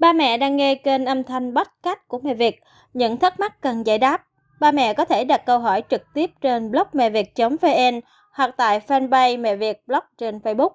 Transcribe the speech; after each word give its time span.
Ba 0.00 0.12
mẹ 0.12 0.36
đang 0.36 0.56
nghe 0.56 0.74
kênh 0.74 1.04
âm 1.04 1.24
thanh 1.24 1.54
podcast 1.54 1.98
của 2.08 2.18
Mẹ 2.18 2.34
Việt. 2.34 2.60
Những 2.94 3.16
thắc 3.16 3.40
mắc 3.40 3.60
cần 3.60 3.86
giải 3.86 3.98
đáp, 3.98 4.26
ba 4.60 4.72
mẹ 4.72 4.94
có 4.94 5.04
thể 5.04 5.24
đặt 5.24 5.46
câu 5.46 5.58
hỏi 5.58 5.82
trực 5.90 6.02
tiếp 6.14 6.30
trên 6.40 6.70
blog 6.70 6.86
mẹ 6.92 7.10
việt.vn 7.10 8.00
hoặc 8.32 8.54
tại 8.56 8.80
fanpage 8.88 9.40
Mẹ 9.40 9.56
Việt 9.56 9.82
blog 9.86 10.04
trên 10.18 10.38
Facebook. 10.38 10.70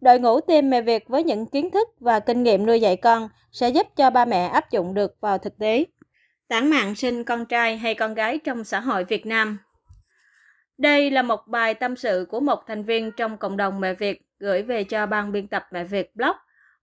Đội 0.00 0.18
ngũ 0.18 0.40
team 0.40 0.70
Mẹ 0.70 0.80
Việt 0.80 1.08
với 1.08 1.24
những 1.24 1.46
kiến 1.46 1.70
thức 1.70 1.88
và 2.00 2.20
kinh 2.20 2.42
nghiệm 2.42 2.66
nuôi 2.66 2.80
dạy 2.80 2.96
con 2.96 3.28
sẽ 3.52 3.68
giúp 3.68 3.86
cho 3.96 4.10
ba 4.10 4.24
mẹ 4.24 4.46
áp 4.46 4.70
dụng 4.70 4.94
được 4.94 5.16
vào 5.20 5.38
thực 5.38 5.58
tế. 5.58 5.84
Tản 6.48 6.70
mạng 6.70 6.94
sinh 6.94 7.24
con 7.24 7.46
trai 7.46 7.76
hay 7.76 7.94
con 7.94 8.14
gái 8.14 8.38
trong 8.38 8.64
xã 8.64 8.80
hội 8.80 9.04
Việt 9.04 9.26
Nam 9.26 9.58
Đây 10.78 11.10
là 11.10 11.22
một 11.22 11.40
bài 11.46 11.74
tâm 11.74 11.96
sự 11.96 12.26
của 12.30 12.40
một 12.40 12.58
thành 12.66 12.82
viên 12.82 13.12
trong 13.12 13.38
cộng 13.38 13.56
đồng 13.56 13.80
Mẹ 13.80 13.94
Việt 13.94 14.22
gửi 14.38 14.62
về 14.62 14.84
cho 14.84 15.06
ban 15.06 15.32
biên 15.32 15.48
tập 15.48 15.66
Mẹ 15.72 15.84
Việt 15.84 16.16
blog 16.16 16.36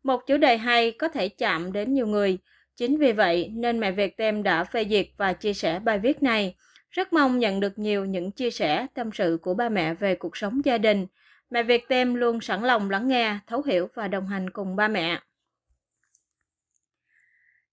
một 0.03 0.27
chủ 0.27 0.37
đề 0.37 0.57
hay 0.57 0.91
có 0.91 1.07
thể 1.07 1.29
chạm 1.29 1.73
đến 1.73 1.93
nhiều 1.93 2.07
người. 2.07 2.37
Chính 2.75 2.97
vì 2.97 3.11
vậy 3.11 3.49
nên 3.53 3.79
mẹ 3.79 3.91
Việt 3.91 4.17
Tem 4.17 4.43
đã 4.43 4.63
phê 4.63 4.85
duyệt 4.89 5.07
và 5.17 5.33
chia 5.33 5.53
sẻ 5.53 5.79
bài 5.79 5.99
viết 5.99 6.23
này. 6.23 6.55
Rất 6.91 7.13
mong 7.13 7.39
nhận 7.39 7.59
được 7.59 7.79
nhiều 7.79 8.05
những 8.05 8.31
chia 8.31 8.51
sẻ, 8.51 8.87
tâm 8.93 9.09
sự 9.13 9.39
của 9.41 9.53
ba 9.53 9.69
mẹ 9.69 9.93
về 9.93 10.15
cuộc 10.15 10.37
sống 10.37 10.61
gia 10.65 10.77
đình. 10.77 11.07
Mẹ 11.49 11.63
Việt 11.63 11.87
Tem 11.89 12.15
luôn 12.15 12.41
sẵn 12.41 12.63
lòng 12.63 12.89
lắng 12.89 13.07
nghe, 13.07 13.37
thấu 13.47 13.61
hiểu 13.61 13.87
và 13.93 14.07
đồng 14.07 14.27
hành 14.27 14.49
cùng 14.49 14.75
ba 14.75 14.87
mẹ. 14.87 15.19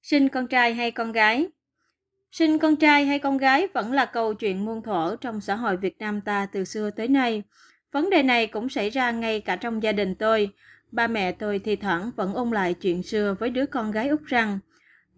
Sinh 0.02 0.28
con 0.28 0.46
trai 0.46 0.74
hay 0.74 0.90
con 0.90 1.12
gái 1.12 1.48
Sinh 2.32 2.58
con 2.58 2.76
trai 2.76 3.04
hay 3.04 3.18
con 3.18 3.38
gái 3.38 3.68
vẫn 3.74 3.92
là 3.92 4.04
câu 4.04 4.34
chuyện 4.34 4.64
muôn 4.64 4.82
thuở 4.82 5.16
trong 5.20 5.40
xã 5.40 5.54
hội 5.54 5.76
Việt 5.76 5.98
Nam 5.98 6.20
ta 6.20 6.46
từ 6.52 6.64
xưa 6.64 6.90
tới 6.90 7.08
nay. 7.08 7.42
Vấn 7.92 8.10
đề 8.10 8.22
này 8.22 8.46
cũng 8.46 8.68
xảy 8.68 8.90
ra 8.90 9.10
ngay 9.10 9.40
cả 9.40 9.56
trong 9.56 9.82
gia 9.82 9.92
đình 9.92 10.14
tôi. 10.14 10.50
Ba 10.92 11.06
mẹ 11.06 11.32
tôi 11.32 11.58
thì 11.58 11.76
thoảng 11.76 12.10
vẫn 12.16 12.34
ôn 12.34 12.50
lại 12.50 12.74
chuyện 12.74 13.02
xưa 13.02 13.34
với 13.38 13.50
đứa 13.50 13.66
con 13.66 13.90
gái 13.90 14.08
út 14.08 14.26
rằng 14.26 14.58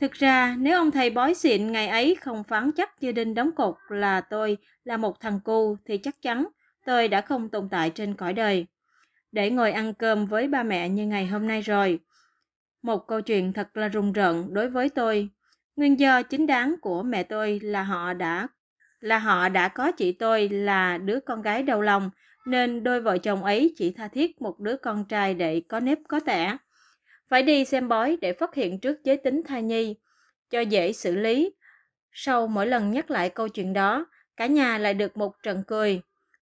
Thực 0.03 0.13
ra, 0.13 0.57
nếu 0.59 0.77
ông 0.77 0.91
thầy 0.91 1.11
bói 1.11 1.35
xịn 1.35 1.73
ngày 1.73 1.89
ấy 1.89 2.17
không 2.21 2.45
phán 2.45 2.71
chắc 2.73 3.03
như 3.03 3.13
đinh 3.13 3.35
đóng 3.35 3.53
cột 3.53 3.75
là 3.89 4.21
tôi 4.21 4.57
là 4.85 4.97
một 4.97 5.21
thằng 5.21 5.41
cu 5.45 5.77
thì 5.85 5.99
chắc 5.99 6.23
chắn 6.23 6.47
tôi 6.87 7.09
đã 7.09 7.21
không 7.21 7.49
tồn 7.49 7.69
tại 7.69 7.91
trên 7.91 8.15
cõi 8.15 8.33
đời. 8.33 8.67
Để 9.33 9.51
ngồi 9.51 9.73
ăn 9.73 9.95
cơm 9.95 10.27
với 10.27 10.49
ba 10.49 10.63
mẹ 10.63 10.89
như 10.89 11.07
ngày 11.07 11.27
hôm 11.27 11.47
nay 11.47 11.61
rồi. 11.61 12.01
Một 12.83 13.07
câu 13.07 13.21
chuyện 13.21 13.53
thật 13.53 13.77
là 13.77 13.89
rùng 13.89 14.13
rợn 14.13 14.55
đối 14.55 14.71
với 14.71 14.89
tôi. 14.89 15.29
Nguyên 15.77 16.01
do 16.01 16.23
chính 16.23 16.47
đáng 16.47 16.75
của 16.83 17.03
mẹ 17.03 17.23
tôi 17.23 17.61
là 17.63 17.83
họ 17.83 18.13
đã 18.13 18.49
là 19.01 19.19
họ 19.19 19.49
đã 19.49 19.69
có 19.69 19.93
chị 19.93 20.13
tôi 20.13 20.49
là 20.49 20.99
đứa 20.99 21.21
con 21.21 21.43
gái 21.43 21.63
đầu 21.63 21.81
lòng 21.81 22.11
nên 22.47 22.85
đôi 22.85 23.01
vợ 23.01 23.19
chồng 23.19 23.45
ấy 23.45 23.75
chỉ 23.77 23.91
tha 23.91 24.09
thiết 24.09 24.43
một 24.43 24.61
đứa 24.61 24.77
con 24.77 25.05
trai 25.05 25.35
để 25.35 25.63
có 25.69 25.81
nếp 25.81 25.99
có 26.09 26.21
tẻ. 26.21 26.57
Phải 27.29 27.43
đi 27.43 27.65
xem 27.65 27.89
bói 27.89 28.19
để 28.21 28.33
phát 28.33 28.55
hiện 28.55 28.81
trước 28.81 29.05
giới 29.05 29.17
tính 29.17 29.43
thai 29.45 29.63
nhi, 29.63 29.97
cho 30.51 30.61
dễ 30.61 30.93
xử 30.93 31.15
lý. 31.15 31.55
Sau 32.13 32.47
mỗi 32.47 32.67
lần 32.67 32.91
nhắc 32.91 33.11
lại 33.11 33.31
câu 33.31 33.49
chuyện 33.49 33.73
đó, 33.73 34.07
cả 34.37 34.47
nhà 34.47 34.79
lại 34.79 34.95
được 34.95 35.17
một 35.17 35.43
trận 35.43 35.63
cười. 35.67 36.01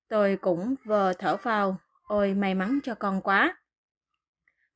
Tôi 0.09 0.37
cũng 0.41 0.75
vờ 0.85 1.13
thở 1.19 1.37
phào, 1.37 1.77
ôi 2.03 2.35
may 2.35 2.55
mắn 2.55 2.79
cho 2.83 2.95
con 2.95 3.21
quá. 3.21 3.57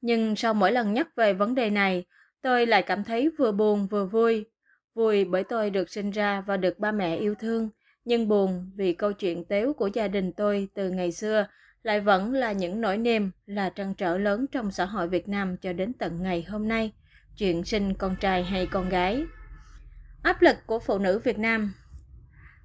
Nhưng 0.00 0.36
sau 0.36 0.54
mỗi 0.54 0.72
lần 0.72 0.94
nhắc 0.94 1.16
về 1.16 1.32
vấn 1.32 1.54
đề 1.54 1.70
này, 1.70 2.04
tôi 2.42 2.66
lại 2.66 2.82
cảm 2.82 3.04
thấy 3.04 3.30
vừa 3.38 3.52
buồn 3.52 3.86
vừa 3.86 4.06
vui. 4.06 4.46
Vui 4.94 5.24
bởi 5.24 5.44
tôi 5.44 5.70
được 5.70 5.90
sinh 5.90 6.10
ra 6.10 6.40
và 6.40 6.56
được 6.56 6.78
ba 6.78 6.92
mẹ 6.92 7.16
yêu 7.16 7.34
thương, 7.34 7.70
nhưng 8.04 8.28
buồn 8.28 8.70
vì 8.76 8.92
câu 8.92 9.12
chuyện 9.12 9.44
tếu 9.44 9.72
của 9.72 9.90
gia 9.92 10.08
đình 10.08 10.32
tôi 10.32 10.68
từ 10.74 10.90
ngày 10.90 11.12
xưa 11.12 11.46
lại 11.82 12.00
vẫn 12.00 12.32
là 12.32 12.52
những 12.52 12.80
nỗi 12.80 12.98
niềm, 12.98 13.30
là 13.46 13.70
trăn 13.70 13.94
trở 13.94 14.18
lớn 14.18 14.46
trong 14.52 14.70
xã 14.70 14.84
hội 14.84 15.08
Việt 15.08 15.28
Nam 15.28 15.56
cho 15.56 15.72
đến 15.72 15.92
tận 15.92 16.22
ngày 16.22 16.42
hôm 16.48 16.68
nay, 16.68 16.92
chuyện 17.36 17.64
sinh 17.64 17.94
con 17.94 18.16
trai 18.20 18.44
hay 18.44 18.66
con 18.66 18.88
gái. 18.88 19.24
Áp 20.22 20.42
lực 20.42 20.56
của 20.66 20.78
phụ 20.78 20.98
nữ 20.98 21.18
Việt 21.18 21.38
Nam 21.38 21.72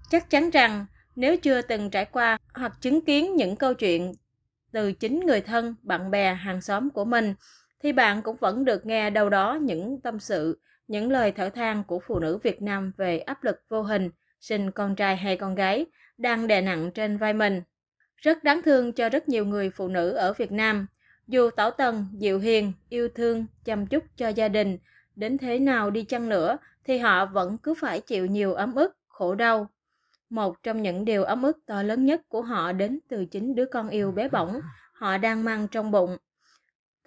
Chắc 0.09 0.29
chắn 0.29 0.49
rằng 0.49 0.85
nếu 1.15 1.37
chưa 1.37 1.61
từng 1.61 1.89
trải 1.89 2.05
qua 2.05 2.38
hoặc 2.53 2.81
chứng 2.81 3.05
kiến 3.05 3.35
những 3.35 3.55
câu 3.55 3.73
chuyện 3.73 4.13
từ 4.72 4.94
chính 4.94 5.19
người 5.19 5.41
thân, 5.41 5.75
bạn 5.81 6.11
bè, 6.11 6.33
hàng 6.33 6.61
xóm 6.61 6.89
của 6.89 7.05
mình, 7.05 7.33
thì 7.83 7.91
bạn 7.91 8.22
cũng 8.22 8.35
vẫn 8.35 8.66
được 8.66 8.85
nghe 8.85 9.09
đâu 9.09 9.29
đó 9.29 9.57
những 9.61 10.01
tâm 10.01 10.19
sự, 10.19 10.61
những 10.88 11.11
lời 11.11 11.31
thở 11.31 11.49
than 11.49 11.83
của 11.83 11.99
phụ 12.07 12.19
nữ 12.19 12.38
Việt 12.44 12.61
Nam 12.61 12.91
về 12.97 13.19
áp 13.19 13.44
lực 13.44 13.61
vô 13.69 13.81
hình 13.81 14.09
sinh 14.39 14.72
con 14.72 14.95
trai 14.95 15.17
hay 15.17 15.38
con 15.38 15.55
gái 15.55 15.85
đang 16.17 16.47
đè 16.47 16.61
nặng 16.61 16.91
trên 16.91 17.17
vai 17.17 17.33
mình. 17.33 17.61
Rất 18.17 18.44
đáng 18.44 18.61
thương 18.61 18.94
cho 18.94 19.09
rất 19.09 19.29
nhiều 19.29 19.45
người 19.45 19.69
phụ 19.69 19.88
nữ 19.88 20.11
ở 20.11 20.33
Việt 20.33 20.51
Nam. 20.51 20.88
Dù 21.27 21.50
tỏ 21.50 21.69
tần, 21.69 22.05
dịu 22.13 22.39
hiền, 22.39 22.73
yêu 22.89 23.09
thương, 23.16 23.45
chăm 23.66 23.88
chút 23.88 24.03
cho 24.17 24.28
gia 24.28 24.47
đình, 24.47 24.78
đến 25.16 25.38
thế 25.38 25.59
nào 25.59 25.89
đi 25.89 26.03
chăng 26.03 26.29
nữa 26.29 26.57
thì 26.83 26.97
họ 26.97 27.25
vẫn 27.25 27.57
cứ 27.57 27.73
phải 27.73 28.01
chịu 28.01 28.25
nhiều 28.25 28.53
ấm 28.53 28.75
ức, 28.75 28.97
khổ 29.07 29.35
đau. 29.35 29.69
Một 30.29 30.63
trong 30.63 30.81
những 30.81 31.05
điều 31.05 31.23
ấm 31.23 31.44
ức 31.44 31.57
to 31.66 31.83
lớn 31.83 32.05
nhất 32.05 32.22
của 32.29 32.41
họ 32.41 32.72
đến 32.72 32.99
từ 33.07 33.25
chính 33.25 33.55
đứa 33.55 33.66
con 33.66 33.89
yêu 33.89 34.11
bé 34.11 34.29
bỏng 34.29 34.61
họ 34.94 35.17
đang 35.17 35.44
mang 35.44 35.67
trong 35.67 35.91
bụng. 35.91 36.17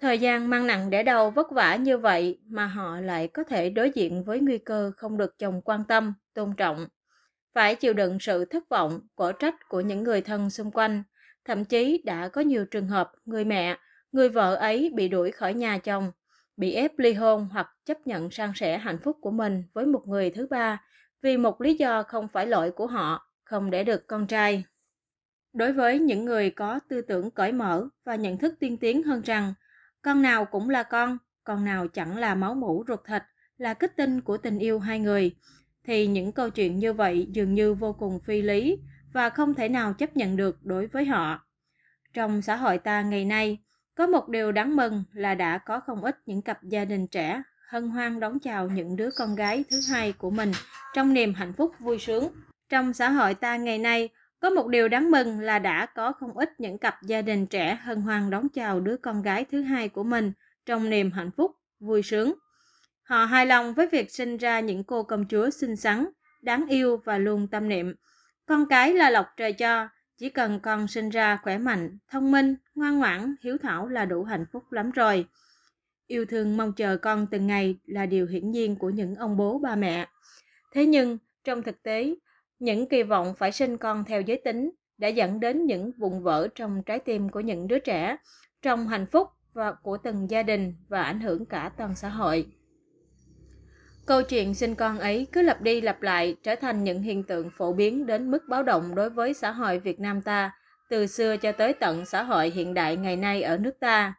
Thời 0.01 0.19
gian 0.19 0.49
mang 0.49 0.67
nặng 0.67 0.89
đẻ 0.89 1.03
đầu 1.03 1.31
vất 1.31 1.51
vả 1.51 1.75
như 1.75 1.97
vậy 1.97 2.39
mà 2.45 2.65
họ 2.65 2.99
lại 2.99 3.27
có 3.27 3.43
thể 3.43 3.69
đối 3.69 3.91
diện 3.95 4.23
với 4.23 4.39
nguy 4.39 4.57
cơ 4.57 4.91
không 4.97 5.17
được 5.17 5.39
chồng 5.39 5.61
quan 5.61 5.83
tâm, 5.83 6.13
tôn 6.33 6.53
trọng 6.57 6.87
phải 7.53 7.75
chịu 7.75 7.93
đựng 7.93 8.19
sự 8.19 8.45
thất 8.45 8.69
vọng, 8.69 8.99
quở 9.15 9.31
trách 9.31 9.69
của 9.69 9.81
những 9.81 10.03
người 10.03 10.21
thân 10.21 10.49
xung 10.49 10.71
quanh. 10.71 11.03
Thậm 11.45 11.65
chí 11.65 12.01
đã 12.05 12.27
có 12.27 12.41
nhiều 12.41 12.65
trường 12.65 12.87
hợp 12.87 13.11
người 13.25 13.45
mẹ, 13.45 13.77
người 14.11 14.29
vợ 14.29 14.55
ấy 14.55 14.91
bị 14.95 15.07
đuổi 15.07 15.31
khỏi 15.31 15.53
nhà 15.53 15.77
chồng, 15.77 16.11
bị 16.57 16.73
ép 16.73 16.99
ly 16.99 17.13
hôn 17.13 17.47
hoặc 17.51 17.67
chấp 17.85 18.07
nhận 18.07 18.31
san 18.31 18.51
sẻ 18.55 18.77
hạnh 18.77 18.97
phúc 19.03 19.17
của 19.21 19.31
mình 19.31 19.63
với 19.73 19.85
một 19.85 20.07
người 20.07 20.29
thứ 20.29 20.47
ba 20.47 20.81
vì 21.21 21.37
một 21.37 21.61
lý 21.61 21.73
do 21.75 22.03
không 22.03 22.27
phải 22.27 22.47
lỗi 22.47 22.71
của 22.71 22.87
họ, 22.87 23.31
không 23.43 23.71
để 23.71 23.83
được 23.83 24.07
con 24.07 24.27
trai. 24.27 24.63
Đối 25.53 25.73
với 25.73 25.99
những 25.99 26.25
người 26.25 26.49
có 26.49 26.79
tư 26.89 27.01
tưởng 27.01 27.31
cởi 27.31 27.51
mở 27.51 27.87
và 28.05 28.15
nhận 28.15 28.37
thức 28.37 28.53
tiên 28.59 28.77
tiến 28.77 29.03
hơn 29.03 29.21
rằng 29.21 29.53
con 30.01 30.21
nào 30.21 30.45
cũng 30.45 30.69
là 30.69 30.83
con, 30.83 31.17
con 31.43 31.65
nào 31.65 31.87
chẳng 31.87 32.17
là 32.17 32.35
máu 32.35 32.55
mủ 32.55 32.83
ruột 32.87 32.99
thịt, 33.05 33.21
là 33.57 33.73
kết 33.73 33.95
tinh 33.95 34.21
của 34.21 34.37
tình 34.37 34.59
yêu 34.59 34.79
hai 34.79 34.99
người, 34.99 35.35
thì 35.83 36.07
những 36.07 36.31
câu 36.31 36.49
chuyện 36.49 36.79
như 36.79 36.93
vậy 36.93 37.27
dường 37.31 37.53
như 37.53 37.73
vô 37.73 37.93
cùng 37.93 38.19
phi 38.19 38.41
lý 38.41 38.77
và 39.13 39.29
không 39.29 39.53
thể 39.53 39.69
nào 39.69 39.93
chấp 39.93 40.17
nhận 40.17 40.35
được 40.35 40.65
đối 40.65 40.87
với 40.87 41.05
họ. 41.05 41.47
Trong 42.13 42.41
xã 42.41 42.55
hội 42.55 42.77
ta 42.77 43.01
ngày 43.01 43.25
nay, 43.25 43.57
có 43.95 44.07
một 44.07 44.29
điều 44.29 44.51
đáng 44.51 44.75
mừng 44.75 45.03
là 45.13 45.35
đã 45.35 45.57
có 45.57 45.79
không 45.79 46.03
ít 46.03 46.17
những 46.25 46.41
cặp 46.41 46.63
gia 46.63 46.85
đình 46.85 47.07
trẻ 47.07 47.41
hân 47.67 47.89
hoan 47.89 48.19
đón 48.19 48.39
chào 48.39 48.69
những 48.69 48.95
đứa 48.95 49.09
con 49.17 49.35
gái 49.35 49.63
thứ 49.69 49.79
hai 49.89 50.11
của 50.11 50.31
mình 50.31 50.51
trong 50.93 51.13
niềm 51.13 51.33
hạnh 51.33 51.53
phúc 51.53 51.71
vui 51.79 51.99
sướng. 51.99 52.27
Trong 52.69 52.93
xã 52.93 53.09
hội 53.09 53.33
ta 53.33 53.57
ngày 53.57 53.77
nay, 53.77 54.09
có 54.39 54.49
một 54.49 54.67
điều 54.67 54.87
đáng 54.87 55.11
mừng 55.11 55.39
là 55.39 55.59
đã 55.59 55.85
có 55.85 56.11
không 56.11 56.37
ít 56.37 56.59
những 56.59 56.77
cặp 56.77 57.03
gia 57.03 57.21
đình 57.21 57.45
trẻ 57.47 57.77
hân 57.81 58.01
hoan 58.01 58.29
đón 58.29 58.49
chào 58.49 58.79
đứa 58.79 58.97
con 58.97 59.21
gái 59.21 59.45
thứ 59.51 59.61
hai 59.61 59.89
của 59.89 60.03
mình 60.03 60.31
trong 60.65 60.89
niềm 60.89 61.11
hạnh 61.11 61.31
phúc, 61.37 61.51
vui 61.79 62.01
sướng. 62.01 62.33
Họ 63.03 63.25
hài 63.25 63.45
lòng 63.45 63.73
với 63.73 63.87
việc 63.87 64.11
sinh 64.11 64.37
ra 64.37 64.59
những 64.59 64.83
cô 64.83 65.03
công 65.03 65.25
chúa 65.29 65.49
xinh 65.49 65.75
xắn, 65.75 66.07
đáng 66.41 66.65
yêu 66.69 66.97
và 66.97 67.17
luôn 67.17 67.47
tâm 67.47 67.69
niệm. 67.69 67.95
Con 68.45 68.65
cái 68.69 68.93
là 68.93 69.09
lộc 69.09 69.25
trời 69.37 69.53
cho, 69.53 69.87
chỉ 70.17 70.29
cần 70.29 70.59
con 70.59 70.87
sinh 70.87 71.09
ra 71.09 71.39
khỏe 71.43 71.57
mạnh, 71.57 71.97
thông 72.11 72.31
minh, 72.31 72.55
ngoan 72.75 72.99
ngoãn, 72.99 73.35
hiếu 73.41 73.57
thảo 73.57 73.87
là 73.87 74.05
đủ 74.05 74.23
hạnh 74.23 74.45
phúc 74.51 74.71
lắm 74.71 74.91
rồi. 74.91 75.25
Yêu 76.07 76.25
thương 76.25 76.57
mong 76.57 76.73
chờ 76.73 76.97
con 76.97 77.27
từng 77.27 77.47
ngày 77.47 77.77
là 77.85 78.05
điều 78.05 78.27
hiển 78.27 78.51
nhiên 78.51 78.75
của 78.75 78.89
những 78.89 79.15
ông 79.15 79.37
bố 79.37 79.59
ba 79.59 79.75
mẹ. 79.75 80.07
Thế 80.73 80.85
nhưng, 80.85 81.17
trong 81.43 81.63
thực 81.63 81.83
tế, 81.83 82.15
những 82.59 82.89
kỳ 82.89 83.03
vọng 83.03 83.33
phải 83.37 83.51
sinh 83.51 83.77
con 83.77 84.03
theo 84.03 84.21
giới 84.21 84.41
tính 84.45 84.71
đã 84.97 85.07
dẫn 85.07 85.39
đến 85.39 85.65
những 85.65 85.91
vùng 85.97 86.23
vỡ 86.23 86.47
trong 86.55 86.83
trái 86.83 86.99
tim 86.99 87.29
của 87.29 87.39
những 87.39 87.67
đứa 87.67 87.79
trẻ, 87.79 88.17
trong 88.61 88.87
hạnh 88.87 89.05
phúc 89.05 89.27
và 89.53 89.71
của 89.71 89.97
từng 89.97 90.29
gia 90.29 90.43
đình 90.43 90.75
và 90.87 91.03
ảnh 91.03 91.19
hưởng 91.19 91.45
cả 91.45 91.71
toàn 91.77 91.95
xã 91.95 92.09
hội. 92.09 92.47
Câu 94.05 94.23
chuyện 94.23 94.53
sinh 94.53 94.75
con 94.75 94.99
ấy 94.99 95.27
cứ 95.31 95.41
lặp 95.41 95.61
đi 95.61 95.81
lặp 95.81 96.01
lại 96.01 96.35
trở 96.43 96.55
thành 96.55 96.83
những 96.83 97.01
hiện 97.01 97.23
tượng 97.23 97.49
phổ 97.57 97.73
biến 97.73 98.05
đến 98.05 98.31
mức 98.31 98.43
báo 98.49 98.63
động 98.63 98.95
đối 98.95 99.09
với 99.09 99.33
xã 99.33 99.51
hội 99.51 99.79
Việt 99.79 99.99
Nam 99.99 100.21
ta, 100.21 100.51
từ 100.89 101.07
xưa 101.07 101.37
cho 101.37 101.51
tới 101.51 101.73
tận 101.73 102.05
xã 102.05 102.23
hội 102.23 102.49
hiện 102.49 102.73
đại 102.73 102.97
ngày 102.97 103.15
nay 103.15 103.41
ở 103.41 103.57
nước 103.57 103.79
ta. 103.79 104.13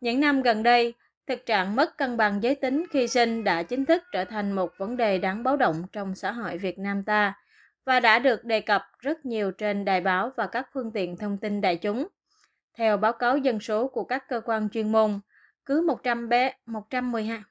Những 0.00 0.20
năm 0.20 0.42
gần 0.42 0.62
đây, 0.62 0.94
thực 1.26 1.46
trạng 1.46 1.76
mất 1.76 1.98
cân 1.98 2.16
bằng 2.16 2.42
giới 2.42 2.54
tính 2.54 2.84
khi 2.90 3.08
sinh 3.08 3.44
đã 3.44 3.62
chính 3.62 3.84
thức 3.84 4.02
trở 4.12 4.24
thành 4.24 4.52
một 4.52 4.78
vấn 4.78 4.96
đề 4.96 5.18
đáng 5.18 5.42
báo 5.42 5.56
động 5.56 5.82
trong 5.92 6.14
xã 6.14 6.32
hội 6.32 6.58
Việt 6.58 6.78
Nam 6.78 7.02
ta 7.04 7.34
và 7.84 8.00
đã 8.00 8.18
được 8.18 8.44
đề 8.44 8.60
cập 8.60 8.82
rất 8.98 9.26
nhiều 9.26 9.50
trên 9.50 9.84
đài 9.84 10.00
báo 10.00 10.30
và 10.36 10.46
các 10.46 10.68
phương 10.72 10.92
tiện 10.92 11.16
thông 11.16 11.38
tin 11.38 11.60
đại 11.60 11.76
chúng. 11.76 12.08
Theo 12.78 12.96
báo 12.96 13.12
cáo 13.12 13.38
dân 13.38 13.60
số 13.60 13.88
của 13.88 14.04
các 14.04 14.28
cơ 14.28 14.40
quan 14.44 14.68
chuyên 14.68 14.92
môn, 14.92 15.20
cứ 15.64 15.80
100 15.86 16.28
bé 16.28 16.54
112 16.66 17.42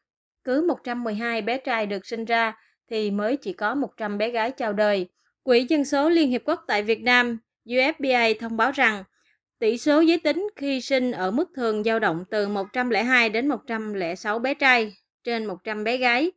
cứ 0.43 0.65
112 0.67 1.41
bé 1.41 1.57
trai 1.57 1.85
được 1.85 2.05
sinh 2.05 2.25
ra 2.25 2.53
thì 2.89 3.11
mới 3.11 3.37
chỉ 3.37 3.53
có 3.53 3.75
100 3.75 4.17
bé 4.17 4.29
gái 4.29 4.51
chào 4.51 4.73
đời. 4.73 5.07
Quỹ 5.43 5.65
Dân 5.69 5.85
số 5.85 6.09
Liên 6.09 6.29
Hiệp 6.29 6.41
Quốc 6.45 6.63
tại 6.67 6.83
Việt 6.83 7.01
Nam, 7.01 7.39
UFPA 7.65 8.35
thông 8.39 8.57
báo 8.57 8.71
rằng 8.71 9.03
tỷ 9.59 9.77
số 9.77 9.99
giới 10.01 10.17
tính 10.17 10.49
khi 10.55 10.81
sinh 10.81 11.11
ở 11.11 11.31
mức 11.31 11.49
thường 11.55 11.83
dao 11.83 11.99
động 11.99 12.23
từ 12.31 12.47
102 12.47 13.29
đến 13.29 13.47
106 13.47 14.39
bé 14.39 14.53
trai 14.53 14.93
trên 15.23 15.45
100 15.45 15.83
bé 15.83 15.97
gái. 15.97 16.31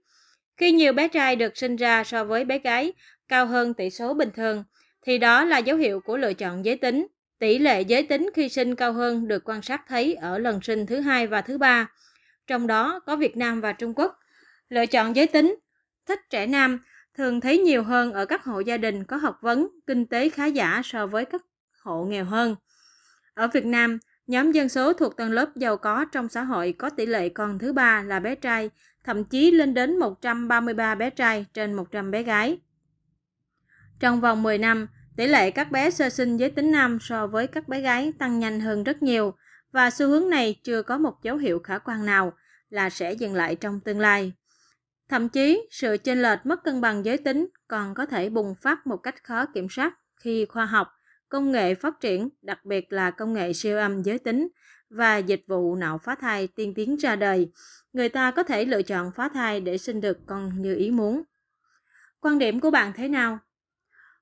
Khi 0.56 0.73
nhiều 0.73 0.93
bé 0.93 1.09
trai 1.09 1.37
được 1.37 1.56
sinh 1.56 1.77
ra 1.77 2.05
so 2.05 2.25
với 2.25 2.45
bé 2.45 2.59
gái 2.59 2.93
cao 3.29 3.47
hơn 3.47 3.75
tỷ 3.75 3.91
số 3.91 4.15
bình 4.15 4.31
thường, 4.37 4.65
thì 5.06 5.19
đó 5.19 5.45
là 5.45 5.59
dấu 5.59 5.77
hiệu 5.77 6.01
của 6.01 6.17
lựa 6.17 6.35
chọn 6.35 6.65
giới 6.65 6.77
tính. 6.77 7.06
Tỷ 7.39 7.59
lệ 7.59 7.83
giới 7.83 8.03
tính 8.03 8.31
khi 8.35 8.49
sinh 8.49 8.75
cao 8.75 8.93
hơn 8.93 9.29
được 9.29 9.43
quan 9.45 9.62
sát 9.62 9.83
thấy 9.89 10.15
ở 10.15 10.39
lần 10.39 10.61
sinh 10.62 10.87
thứ 10.87 11.01
hai 11.01 11.27
và 11.27 11.41
thứ 11.41 11.59
ba, 11.59 11.89
trong 12.46 12.67
đó 12.67 13.00
có 13.06 13.17
Việt 13.17 13.37
Nam 13.37 13.61
và 13.61 13.73
Trung 13.73 13.93
Quốc. 13.96 14.19
Lựa 14.69 14.87
chọn 14.87 15.17
giới 15.17 15.26
tính, 15.26 15.56
thích 16.06 16.20
trẻ 16.31 16.46
nam 16.46 16.79
thường 17.14 17.41
thấy 17.41 17.58
nhiều 17.58 17.82
hơn 17.82 18.12
ở 18.12 18.26
các 18.26 18.44
hộ 18.44 18.61
gia 18.61 18.76
đình 18.76 19.05
có 19.05 19.17
học 19.17 19.38
vấn, 19.41 19.69
kinh 19.87 20.06
tế 20.06 20.29
khá 20.29 20.46
giả 20.46 20.81
so 20.85 21.06
với 21.06 21.25
các 21.25 21.43
hộ 21.82 22.05
nghèo 22.05 22.25
hơn. 22.25 22.56
Ở 23.35 23.49
Việt 23.49 23.67
Nam, 23.67 23.99
nhóm 24.26 24.52
dân 24.52 24.69
số 24.69 24.93
thuộc 24.93 25.17
tầng 25.17 25.32
lớp 25.32 25.56
giàu 25.56 25.76
có 25.76 26.05
trong 26.05 26.29
xã 26.29 26.43
hội 26.43 26.75
có 26.79 26.91
tỷ 26.91 27.06
lệ 27.06 27.29
con 27.29 27.58
thứ 27.58 27.73
ba 27.73 28.02
là 28.02 28.20
bé 28.20 28.35
trai, 28.35 28.70
thậm 29.05 29.25
chí 29.25 29.50
lên 29.50 29.75
đến 29.75 29.99
133 29.99 30.94
bé 30.94 31.11
trai 31.11 31.46
trên 31.55 31.75
100 31.75 32.11
bé 32.11 32.23
gái. 32.23 32.58
Trong 34.00 34.20
vòng 34.20 34.43
10 34.43 34.58
năm, 34.58 34.87
tỷ 35.17 35.26
lệ 35.26 35.50
các 35.50 35.70
bé 35.70 35.91
sơ 35.91 36.08
sinh 36.08 36.37
giới 36.37 36.50
tính 36.50 36.70
nam 36.70 36.99
so 37.00 37.26
với 37.26 37.46
các 37.46 37.69
bé 37.69 37.81
gái 37.81 38.12
tăng 38.19 38.38
nhanh 38.38 38.61
hơn 38.61 38.85
rất 38.85 39.02
nhiều 39.02 39.35
và 39.75 39.91
xu 39.91 40.09
hướng 40.09 40.31
này 40.31 40.61
chưa 40.65 40.82
có 40.82 40.99
một 40.99 41.23
dấu 41.23 41.37
hiệu 41.37 41.59
khả 41.59 41.79
quan 41.79 42.06
nào 42.06 42.32
là 42.71 42.91
sẽ 42.91 43.12
dừng 43.12 43.35
lại 43.35 43.56
trong 43.56 43.81
tương 43.81 44.00
lai. 44.00 44.32
Thậm 45.09 45.29
chí, 45.29 45.69
sự 45.71 45.97
chênh 46.05 46.23
lệch 46.23 46.47
mất 46.47 46.65
cân 46.65 46.81
bằng 46.81 47.05
giới 47.05 47.19
tính 47.19 47.49
còn 47.69 47.94
có 47.94 48.06
thể 48.06 48.31
bùng 48.31 48.55
phát 48.55 48.87
một 48.87 48.97
cách 48.97 49.25
khó 49.25 49.47
kiểm 49.47 49.69
soát 49.71 49.94
khi 50.17 50.47
khoa 50.47 50.67
học, 50.67 50.88
công 51.29 51.53
nghệ 51.53 51.75
phát 51.75 52.00
triển, 52.00 52.29
đặc 52.43 52.65
biệt 52.65 52.93
là 52.93 53.11
công 53.11 53.32
nghệ 53.32 53.53
siêu 53.53 53.79
âm 53.79 54.03
giới 54.03 54.19
tính 54.19 54.49
và 54.91 55.17
dịch 55.17 55.43
vụ 55.47 55.75
nạo 55.75 55.99
phá 55.99 56.15
thai 56.15 56.47
tiên 56.47 56.75
tiến 56.75 56.97
ra 56.97 57.17
đời. 57.17 57.53
Người 57.93 58.09
ta 58.09 58.31
có 58.31 58.43
thể 58.43 58.65
lựa 58.65 58.82
chọn 58.82 59.12
phá 59.12 59.29
thai 59.29 59.61
để 59.61 59.79
sinh 59.79 60.00
được 60.00 60.19
con 60.27 60.62
như 60.62 60.75
ý 60.75 60.91
muốn. 60.91 61.23
Quan 62.20 62.38
điểm 62.38 62.61
của 62.61 62.70
bạn 62.70 62.93
thế 62.97 63.09
nào? 63.09 63.38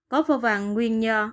Có 0.08 0.22
vô 0.22 0.38
vàng 0.38 0.74
nguyên 0.74 1.02
do 1.02 1.32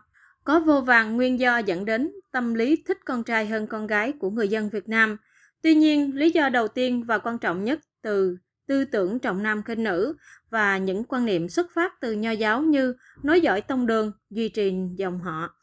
có 0.49 0.59
vô 0.59 0.81
vàng 0.81 1.15
nguyên 1.15 1.39
do 1.39 1.57
dẫn 1.57 1.85
đến 1.85 2.11
tâm 2.31 2.53
lý 2.53 2.83
thích 2.87 2.97
con 3.05 3.23
trai 3.23 3.45
hơn 3.47 3.67
con 3.67 3.87
gái 3.87 4.13
của 4.19 4.29
người 4.29 4.47
dân 4.47 4.69
Việt 4.69 4.89
Nam. 4.89 5.17
Tuy 5.61 5.75
nhiên, 5.75 6.15
lý 6.15 6.31
do 6.31 6.49
đầu 6.49 6.67
tiên 6.67 7.03
và 7.03 7.17
quan 7.17 7.37
trọng 7.37 7.63
nhất 7.63 7.79
từ 8.01 8.37
tư 8.67 8.85
tưởng 8.85 9.19
trọng 9.19 9.43
nam 9.43 9.63
khinh 9.63 9.83
nữ 9.83 10.15
và 10.49 10.77
những 10.77 11.03
quan 11.03 11.25
niệm 11.25 11.49
xuất 11.49 11.67
phát 11.73 12.01
từ 12.01 12.11
nho 12.11 12.31
giáo 12.31 12.61
như 12.61 12.95
nối 13.23 13.41
dõi 13.41 13.61
tông 13.61 13.87
đường, 13.87 14.11
duy 14.29 14.49
trì 14.49 14.73
dòng 14.95 15.19
họ. 15.19 15.55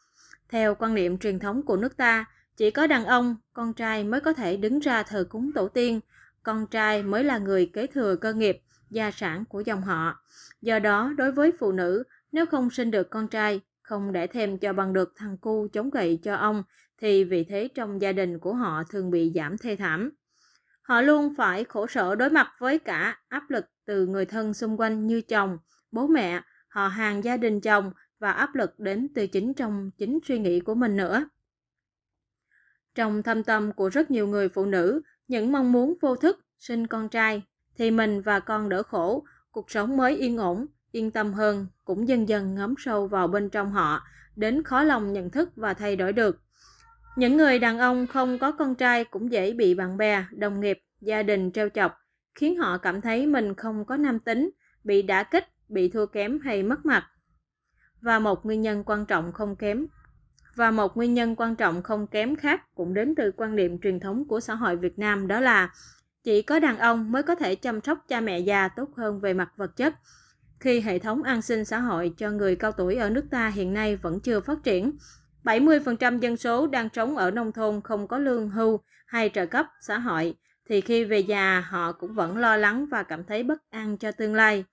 Theo 0.49 0.75
quan 0.75 0.95
niệm 0.95 1.17
truyền 1.17 1.39
thống 1.39 1.63
của 1.63 1.77
nước 1.77 1.97
ta, 1.97 2.25
chỉ 2.57 2.71
có 2.71 2.87
đàn 2.87 3.05
ông, 3.05 3.35
con 3.53 3.73
trai 3.73 4.03
mới 4.03 4.21
có 4.21 4.33
thể 4.33 4.57
đứng 4.57 4.79
ra 4.79 5.03
thờ 5.03 5.25
cúng 5.29 5.51
tổ 5.55 5.67
tiên, 5.67 5.99
con 6.43 6.67
trai 6.67 7.03
mới 7.03 7.23
là 7.23 7.37
người 7.37 7.65
kế 7.73 7.87
thừa 7.87 8.15
cơ 8.15 8.33
nghiệp, 8.33 8.61
gia 8.89 9.11
sản 9.11 9.45
của 9.49 9.61
dòng 9.61 9.81
họ. 9.81 10.23
Do 10.61 10.79
đó, 10.79 11.13
đối 11.17 11.31
với 11.31 11.51
phụ 11.59 11.71
nữ, 11.71 12.03
nếu 12.31 12.45
không 12.45 12.69
sinh 12.69 12.91
được 12.91 13.09
con 13.09 13.27
trai, 13.27 13.61
không 13.87 14.11
để 14.11 14.27
thêm 14.27 14.57
cho 14.57 14.73
bằng 14.73 14.93
được 14.93 15.13
thằng 15.15 15.37
cu 15.37 15.67
chống 15.73 15.89
gậy 15.89 16.19
cho 16.23 16.35
ông, 16.35 16.63
thì 17.01 17.23
vị 17.23 17.45
thế 17.49 17.67
trong 17.75 18.01
gia 18.01 18.11
đình 18.11 18.39
của 18.39 18.53
họ 18.53 18.83
thường 18.89 19.11
bị 19.11 19.31
giảm 19.35 19.57
thê 19.57 19.75
thảm. 19.75 20.11
Họ 20.81 21.01
luôn 21.01 21.33
phải 21.37 21.63
khổ 21.63 21.87
sở 21.87 22.15
đối 22.15 22.29
mặt 22.29 22.51
với 22.59 22.79
cả 22.79 23.19
áp 23.27 23.49
lực 23.49 23.65
từ 23.85 24.07
người 24.07 24.25
thân 24.25 24.53
xung 24.53 24.79
quanh 24.79 25.07
như 25.07 25.21
chồng, 25.21 25.57
bố 25.91 26.07
mẹ, 26.07 26.41
họ 26.67 26.87
hàng 26.87 27.23
gia 27.23 27.37
đình 27.37 27.61
chồng 27.61 27.91
và 28.19 28.31
áp 28.31 28.55
lực 28.55 28.79
đến 28.79 29.07
từ 29.15 29.27
chính 29.27 29.53
trong 29.53 29.91
chính 29.97 30.19
suy 30.23 30.39
nghĩ 30.39 30.59
của 30.59 30.75
mình 30.75 30.97
nữa. 30.97 31.29
Trong 32.95 33.23
thâm 33.23 33.43
tâm 33.43 33.71
của 33.71 33.89
rất 33.89 34.11
nhiều 34.11 34.27
người 34.27 34.49
phụ 34.49 34.65
nữ, 34.65 35.01
những 35.27 35.51
mong 35.51 35.71
muốn 35.71 35.97
vô 36.01 36.15
thức 36.15 36.45
sinh 36.59 36.87
con 36.87 37.09
trai 37.09 37.43
thì 37.75 37.91
mình 37.91 38.21
và 38.21 38.39
con 38.39 38.69
đỡ 38.69 38.83
khổ, 38.83 39.25
cuộc 39.51 39.71
sống 39.71 39.97
mới 39.97 40.17
yên 40.17 40.37
ổn, 40.37 40.65
yên 40.91 41.11
tâm 41.11 41.33
hơn 41.33 41.67
cũng 41.85 42.07
dần 42.07 42.29
dần 42.29 42.55
ngấm 42.55 42.75
sâu 42.77 43.07
vào 43.07 43.27
bên 43.27 43.49
trong 43.49 43.71
họ, 43.71 44.01
đến 44.35 44.63
khó 44.63 44.83
lòng 44.83 45.13
nhận 45.13 45.29
thức 45.29 45.49
và 45.55 45.73
thay 45.73 45.95
đổi 45.95 46.13
được. 46.13 46.41
Những 47.15 47.37
người 47.37 47.59
đàn 47.59 47.79
ông 47.79 48.07
không 48.07 48.39
có 48.39 48.51
con 48.51 48.75
trai 48.75 49.03
cũng 49.03 49.31
dễ 49.31 49.53
bị 49.53 49.75
bạn 49.75 49.97
bè, 49.97 50.25
đồng 50.31 50.59
nghiệp, 50.59 50.79
gia 51.01 51.23
đình 51.23 51.51
trêu 51.51 51.69
chọc, 51.69 51.97
khiến 52.35 52.57
họ 52.57 52.77
cảm 52.77 53.01
thấy 53.01 53.27
mình 53.27 53.53
không 53.53 53.85
có 53.85 53.97
nam 53.97 54.19
tính, 54.19 54.49
bị 54.83 55.01
đả 55.01 55.23
kích, 55.23 55.45
bị 55.69 55.89
thua 55.89 56.05
kém 56.05 56.39
hay 56.39 56.63
mất 56.63 56.85
mặt. 56.85 57.03
Và 58.01 58.19
một 58.19 58.45
nguyên 58.45 58.61
nhân 58.61 58.83
quan 58.85 59.05
trọng 59.05 59.31
không 59.31 59.55
kém 59.55 59.87
và 60.57 60.71
một 60.71 60.97
nguyên 60.97 61.13
nhân 61.13 61.35
quan 61.35 61.55
trọng 61.55 61.83
không 61.83 62.07
kém 62.07 62.35
khác 62.35 62.75
cũng 62.75 62.93
đến 62.93 63.15
từ 63.15 63.31
quan 63.37 63.55
niệm 63.55 63.79
truyền 63.81 63.99
thống 63.99 64.27
của 64.27 64.39
xã 64.39 64.55
hội 64.55 64.75
Việt 64.75 64.99
Nam 64.99 65.27
đó 65.27 65.39
là 65.39 65.73
chỉ 66.23 66.41
có 66.41 66.59
đàn 66.59 66.77
ông 66.77 67.11
mới 67.11 67.23
có 67.23 67.35
thể 67.35 67.55
chăm 67.55 67.81
sóc 67.81 68.05
cha 68.07 68.21
mẹ 68.21 68.39
già 68.39 68.67
tốt 68.67 68.89
hơn 68.97 69.19
về 69.19 69.33
mặt 69.33 69.51
vật 69.57 69.75
chất. 69.75 69.95
Khi 70.59 70.79
hệ 70.79 70.99
thống 70.99 71.23
an 71.23 71.41
sinh 71.41 71.65
xã 71.65 71.79
hội 71.79 72.13
cho 72.17 72.31
người 72.31 72.55
cao 72.55 72.71
tuổi 72.71 72.95
ở 72.95 73.09
nước 73.09 73.25
ta 73.31 73.47
hiện 73.47 73.73
nay 73.73 73.95
vẫn 73.95 74.19
chưa 74.19 74.39
phát 74.39 74.57
triển, 74.63 74.97
70% 75.43 76.19
dân 76.19 76.37
số 76.37 76.67
đang 76.67 76.89
sống 76.93 77.17
ở 77.17 77.31
nông 77.31 77.51
thôn 77.51 77.81
không 77.81 78.07
có 78.07 78.17
lương 78.17 78.49
hưu 78.49 78.79
hay 79.05 79.29
trợ 79.33 79.45
cấp 79.45 79.65
xã 79.81 79.97
hội, 79.97 80.35
thì 80.69 80.81
khi 80.81 81.03
về 81.03 81.19
già 81.19 81.59
họ 81.69 81.91
cũng 81.91 82.13
vẫn 82.13 82.37
lo 82.37 82.57
lắng 82.57 82.85
và 82.91 83.03
cảm 83.03 83.23
thấy 83.23 83.43
bất 83.43 83.69
an 83.69 83.97
cho 83.97 84.11
tương 84.11 84.35
lai. 84.35 84.63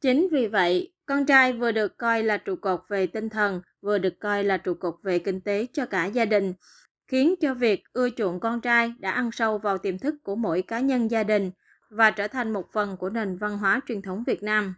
Chính 0.00 0.28
vì 0.32 0.46
vậy, 0.46 0.92
con 1.06 1.26
trai 1.26 1.52
vừa 1.52 1.72
được 1.72 1.98
coi 1.98 2.22
là 2.22 2.36
trụ 2.36 2.56
cột 2.56 2.80
về 2.88 3.06
tinh 3.06 3.28
thần, 3.28 3.60
vừa 3.82 3.98
được 3.98 4.20
coi 4.20 4.44
là 4.44 4.56
trụ 4.56 4.74
cột 4.74 4.94
về 5.02 5.18
kinh 5.18 5.40
tế 5.40 5.66
cho 5.72 5.86
cả 5.86 6.06
gia 6.06 6.24
đình, 6.24 6.54
khiến 7.08 7.34
cho 7.40 7.54
việc 7.54 7.82
ưa 7.92 8.10
chuộng 8.10 8.40
con 8.40 8.60
trai 8.60 8.94
đã 8.98 9.10
ăn 9.10 9.30
sâu 9.32 9.58
vào 9.58 9.78
tiềm 9.78 9.98
thức 9.98 10.14
của 10.22 10.36
mỗi 10.36 10.62
cá 10.62 10.80
nhân 10.80 11.10
gia 11.10 11.24
đình 11.24 11.50
và 11.90 12.10
trở 12.10 12.28
thành 12.28 12.52
một 12.52 12.72
phần 12.72 12.96
của 12.96 13.10
nền 13.10 13.36
văn 13.36 13.58
hóa 13.58 13.80
truyền 13.88 14.02
thống 14.02 14.24
Việt 14.26 14.42
Nam. 14.42 14.74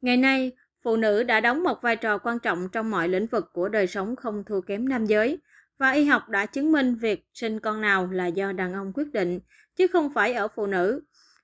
Ngày 0.00 0.16
nay, 0.16 0.52
phụ 0.82 0.96
nữ 0.96 1.22
đã 1.22 1.40
đóng 1.40 1.62
một 1.62 1.82
vai 1.82 1.96
trò 1.96 2.18
quan 2.18 2.38
trọng 2.38 2.68
trong 2.68 2.90
mọi 2.90 3.08
lĩnh 3.08 3.26
vực 3.26 3.52
của 3.52 3.68
đời 3.68 3.86
sống 3.86 4.16
không 4.16 4.44
thua 4.44 4.60
kém 4.60 4.88
nam 4.88 5.06
giới, 5.06 5.38
và 5.78 5.90
y 5.90 6.04
học 6.04 6.28
đã 6.28 6.46
chứng 6.46 6.72
minh 6.72 6.94
việc 6.94 7.26
sinh 7.34 7.60
con 7.60 7.80
nào 7.80 8.08
là 8.12 8.26
do 8.26 8.52
đàn 8.52 8.74
ông 8.74 8.92
quyết 8.94 9.12
định, 9.12 9.40
chứ 9.76 9.86
không 9.86 10.12
phải 10.14 10.32
ở 10.32 10.48
phụ 10.48 10.66
nữ. 10.66 11.00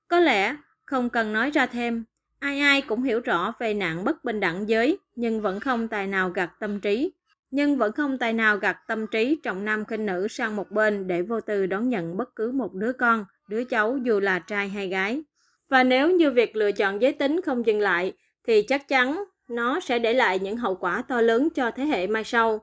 Có 0.09 0.21
lẽ 0.21 0.57
không 0.85 1.11
cần 1.11 1.33
nói 1.33 1.51
ra 1.51 1.67
thêm, 1.67 2.05
ai 2.39 2.61
ai 2.61 2.83
cũng 2.83 3.03
hiểu 3.03 3.21
rõ 3.21 3.53
về 3.59 3.75
nạn 3.75 4.05
bất 4.05 4.25
bình 4.25 4.41
đẳng 4.41 4.69
giới, 4.69 4.99
nhưng 5.15 5.41
vẫn 5.41 5.61
không 5.61 5.89
tài 5.89 6.07
nào 6.07 6.31
gạt 6.31 6.51
tâm 6.61 6.81
trí. 6.81 7.13
Nhưng 7.51 7.77
vẫn 7.77 7.93
không 7.93 8.19
tài 8.19 8.33
nào 8.33 8.57
gạt 8.57 8.77
tâm 8.89 9.07
trí 9.07 9.41
trọng 9.43 9.65
nam 9.65 9.85
khinh 9.85 10.07
nữ 10.07 10.29
sang 10.29 10.57
một 10.57 10.71
bên 10.71 11.07
để 11.07 11.23
vô 11.23 11.41
tư 11.41 11.67
đón 11.67 11.89
nhận 11.89 12.17
bất 12.17 12.37
cứ 12.37 12.53
một 12.53 12.75
đứa 12.75 12.93
con, 12.93 13.25
đứa 13.49 13.65
cháu 13.65 13.99
dù 14.03 14.21
là 14.21 14.39
trai 14.39 14.69
hay 14.69 14.89
gái. 14.89 15.23
Và 15.69 15.85
nếu 15.85 16.11
như 16.11 16.31
việc 16.31 16.57
lựa 16.57 16.73
chọn 16.73 17.03
giới 17.03 17.13
tính 17.13 17.41
không 17.45 17.67
dừng 17.67 17.81
lại, 17.81 18.13
thì 18.47 18.63
chắc 18.63 18.89
chắn 18.89 19.25
nó 19.49 19.81
sẽ 19.81 19.99
để 19.99 20.13
lại 20.13 20.39
những 20.39 20.57
hậu 20.57 20.75
quả 20.75 21.03
to 21.09 21.21
lớn 21.21 21.49
cho 21.55 21.71
thế 21.71 21.85
hệ 21.85 22.07
mai 22.07 22.25
sau. 22.25 22.61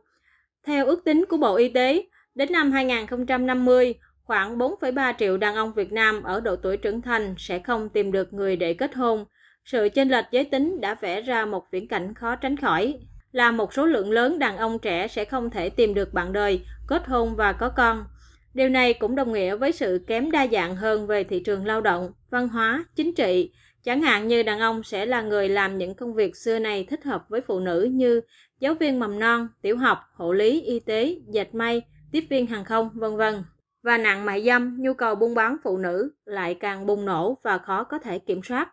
Theo 0.66 0.86
ước 0.86 1.04
tính 1.06 1.26
của 1.30 1.38
Bộ 1.38 1.56
Y 1.56 1.70
tế, 1.70 2.06
đến 2.36 2.52
năm 2.52 2.72
2050, 2.72 3.96
khoảng 4.24 4.58
4,3 4.58 5.14
triệu 5.20 5.38
đàn 5.38 5.56
ông 5.56 5.74
Việt 5.74 5.92
Nam 5.92 6.24
ở 6.24 6.40
độ 6.40 6.56
tuổi 6.56 6.78
trưởng 6.78 7.02
thành 7.02 7.36
sẽ 7.38 7.60
không 7.60 7.90
tìm 7.90 8.12
được 8.12 8.34
người 8.34 8.56
để 8.56 8.74
kết 8.74 8.96
hôn. 8.96 9.26
Sự 9.66 9.90
chênh 9.90 10.10
lệch 10.10 10.26
giới 10.32 10.46
tính 10.46 10.82
đã 10.82 10.96
vẽ 10.96 11.22
ra 11.22 11.46
một 11.46 11.72
viễn 11.72 11.88
cảnh 11.88 12.14
khó 12.14 12.36
tránh 12.36 12.58
khỏi, 12.58 13.00
là 13.32 13.52
một 13.52 13.74
số 13.74 13.86
lượng 13.86 14.12
lớn 14.12 14.40
đàn 14.40 14.58
ông 14.58 14.80
trẻ 14.80 15.08
sẽ 15.08 15.26
không 15.26 15.50
thể 15.50 15.70
tìm 15.70 15.94
được 15.94 16.14
bạn 16.14 16.34
đời, 16.34 16.66
kết 16.88 17.08
hôn 17.08 17.36
và 17.36 17.54
có 17.54 17.70
con. 17.70 18.06
Điều 18.54 18.70
này 18.70 18.94
cũng 18.94 19.16
đồng 19.16 19.34
nghĩa 19.34 19.56
với 19.56 19.72
sự 19.72 20.04
kém 20.08 20.32
đa 20.32 20.48
dạng 20.48 20.76
hơn 20.76 21.08
về 21.08 21.24
thị 21.24 21.44
trường 21.46 21.66
lao 21.66 21.82
động, 21.82 22.12
văn 22.30 22.48
hóa, 22.48 22.86
chính 22.96 23.16
trị. 23.16 23.52
Chẳng 23.84 24.02
hạn 24.02 24.28
như 24.28 24.44
đàn 24.44 24.60
ông 24.60 24.84
sẽ 24.84 25.06
là 25.06 25.22
người 25.22 25.50
làm 25.50 25.78
những 25.78 25.96
công 25.96 26.14
việc 26.14 26.36
xưa 26.36 26.60
này 26.60 26.84
thích 26.90 27.04
hợp 27.04 27.30
với 27.30 27.42
phụ 27.42 27.60
nữ 27.60 27.90
như 27.92 28.22
giáo 28.60 28.74
viên 28.74 29.00
mầm 29.00 29.20
non, 29.20 29.48
tiểu 29.62 29.78
học, 29.78 30.00
hộ 30.14 30.34
lý, 30.34 30.62
y 30.62 30.80
tế, 30.80 31.16
dệt 31.28 31.56
may, 31.56 31.82
tiếp 32.12 32.24
viên 32.30 32.48
hàng 32.48 32.66
không, 32.66 32.90
vân 32.94 33.18
vân. 33.18 33.44
Và 33.84 33.98
nạn 33.98 34.26
mại 34.26 34.44
dâm, 34.44 34.82
nhu 34.82 34.94
cầu 34.94 35.16
buôn 35.16 35.36
bán 35.36 35.58
phụ 35.64 35.78
nữ 35.78 36.12
lại 36.26 36.58
càng 36.60 36.86
bùng 36.86 37.06
nổ 37.06 37.38
và 37.44 37.58
khó 37.58 37.84
có 37.84 38.00
thể 38.00 38.20
kiểm 38.20 38.44
soát. 38.44 38.70